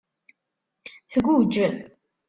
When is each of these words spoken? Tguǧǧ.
Tguǧǧ. 1.11 1.53